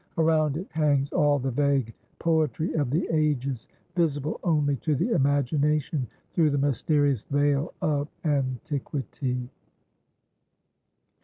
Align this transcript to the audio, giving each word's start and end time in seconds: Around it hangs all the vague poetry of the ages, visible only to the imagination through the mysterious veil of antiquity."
Around 0.17 0.57
it 0.57 0.65
hangs 0.71 1.11
all 1.13 1.37
the 1.37 1.51
vague 1.51 1.93
poetry 2.17 2.73
of 2.73 2.89
the 2.89 3.07
ages, 3.11 3.67
visible 3.95 4.39
only 4.43 4.75
to 4.77 4.95
the 4.95 5.11
imagination 5.11 6.07
through 6.33 6.49
the 6.49 6.57
mysterious 6.57 7.21
veil 7.25 7.71
of 7.83 8.07
antiquity." 8.25 9.47